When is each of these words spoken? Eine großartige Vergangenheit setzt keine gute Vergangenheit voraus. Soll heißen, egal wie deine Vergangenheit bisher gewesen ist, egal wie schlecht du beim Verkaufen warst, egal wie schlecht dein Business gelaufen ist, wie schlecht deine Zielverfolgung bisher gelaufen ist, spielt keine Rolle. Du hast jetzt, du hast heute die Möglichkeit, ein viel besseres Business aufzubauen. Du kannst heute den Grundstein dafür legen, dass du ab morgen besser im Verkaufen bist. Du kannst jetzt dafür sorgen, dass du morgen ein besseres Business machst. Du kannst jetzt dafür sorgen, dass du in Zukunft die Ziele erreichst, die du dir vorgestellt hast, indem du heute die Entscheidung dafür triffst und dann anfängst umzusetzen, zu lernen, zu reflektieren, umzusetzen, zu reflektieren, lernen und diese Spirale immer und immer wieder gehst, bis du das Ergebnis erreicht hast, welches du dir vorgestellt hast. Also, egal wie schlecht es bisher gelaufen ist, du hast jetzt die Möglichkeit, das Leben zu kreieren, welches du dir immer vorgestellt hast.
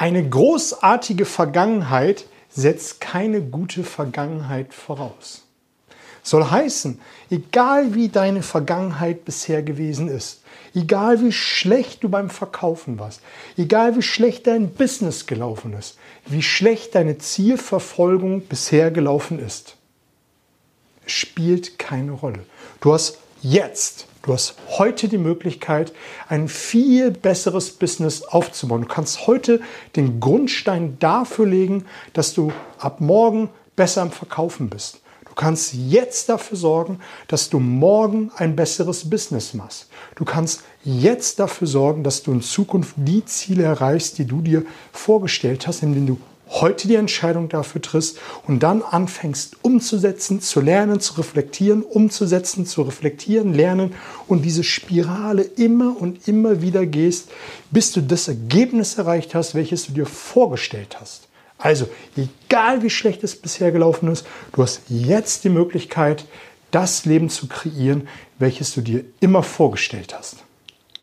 Eine 0.00 0.26
großartige 0.26 1.26
Vergangenheit 1.26 2.24
setzt 2.48 3.02
keine 3.02 3.42
gute 3.42 3.84
Vergangenheit 3.84 4.72
voraus. 4.72 5.42
Soll 6.22 6.50
heißen, 6.50 6.98
egal 7.28 7.94
wie 7.94 8.08
deine 8.08 8.42
Vergangenheit 8.42 9.26
bisher 9.26 9.62
gewesen 9.62 10.08
ist, 10.08 10.40
egal 10.74 11.20
wie 11.20 11.32
schlecht 11.32 12.02
du 12.02 12.08
beim 12.08 12.30
Verkaufen 12.30 12.98
warst, 12.98 13.20
egal 13.58 13.94
wie 13.94 14.00
schlecht 14.00 14.46
dein 14.46 14.70
Business 14.70 15.26
gelaufen 15.26 15.74
ist, 15.74 15.98
wie 16.24 16.42
schlecht 16.42 16.94
deine 16.94 17.18
Zielverfolgung 17.18 18.40
bisher 18.46 18.90
gelaufen 18.90 19.38
ist, 19.38 19.76
spielt 21.04 21.78
keine 21.78 22.12
Rolle. 22.12 22.46
Du 22.80 22.94
hast 22.94 23.18
jetzt, 23.42 24.06
du 24.22 24.32
hast 24.32 24.54
heute 24.68 25.08
die 25.08 25.18
Möglichkeit, 25.18 25.92
ein 26.28 26.48
viel 26.48 27.10
besseres 27.10 27.70
Business 27.70 28.22
aufzubauen. 28.22 28.82
Du 28.82 28.88
kannst 28.88 29.26
heute 29.26 29.60
den 29.96 30.20
Grundstein 30.20 30.96
dafür 30.98 31.46
legen, 31.46 31.84
dass 32.12 32.34
du 32.34 32.52
ab 32.78 33.00
morgen 33.00 33.50
besser 33.76 34.02
im 34.02 34.10
Verkaufen 34.10 34.68
bist. 34.68 35.00
Du 35.26 35.34
kannst 35.34 35.74
jetzt 35.74 36.28
dafür 36.28 36.58
sorgen, 36.58 36.98
dass 37.28 37.48
du 37.50 37.60
morgen 37.60 38.30
ein 38.36 38.56
besseres 38.56 39.08
Business 39.08 39.54
machst. 39.54 39.88
Du 40.16 40.24
kannst 40.24 40.62
jetzt 40.82 41.38
dafür 41.38 41.66
sorgen, 41.66 42.02
dass 42.02 42.22
du 42.22 42.32
in 42.32 42.42
Zukunft 42.42 42.94
die 42.96 43.24
Ziele 43.24 43.62
erreichst, 43.62 44.18
die 44.18 44.26
du 44.26 44.42
dir 44.42 44.64
vorgestellt 44.92 45.66
hast, 45.66 45.82
indem 45.82 46.06
du 46.06 46.18
heute 46.50 46.88
die 46.88 46.96
Entscheidung 46.96 47.48
dafür 47.48 47.80
triffst 47.80 48.18
und 48.46 48.62
dann 48.62 48.82
anfängst 48.82 49.56
umzusetzen, 49.62 50.40
zu 50.40 50.60
lernen, 50.60 51.00
zu 51.00 51.14
reflektieren, 51.14 51.82
umzusetzen, 51.82 52.66
zu 52.66 52.82
reflektieren, 52.82 53.54
lernen 53.54 53.94
und 54.26 54.42
diese 54.42 54.64
Spirale 54.64 55.42
immer 55.42 55.96
und 56.00 56.26
immer 56.28 56.60
wieder 56.60 56.86
gehst, 56.86 57.30
bis 57.70 57.92
du 57.92 58.00
das 58.00 58.28
Ergebnis 58.28 58.98
erreicht 58.98 59.34
hast, 59.34 59.54
welches 59.54 59.86
du 59.86 59.92
dir 59.92 60.06
vorgestellt 60.06 61.00
hast. 61.00 61.28
Also, 61.56 61.88
egal 62.16 62.82
wie 62.82 62.90
schlecht 62.90 63.22
es 63.22 63.36
bisher 63.36 63.70
gelaufen 63.70 64.08
ist, 64.08 64.26
du 64.52 64.62
hast 64.62 64.80
jetzt 64.88 65.44
die 65.44 65.50
Möglichkeit, 65.50 66.24
das 66.70 67.04
Leben 67.04 67.28
zu 67.28 67.48
kreieren, 67.48 68.08
welches 68.38 68.74
du 68.74 68.80
dir 68.80 69.04
immer 69.20 69.42
vorgestellt 69.42 70.16
hast. 70.16 70.36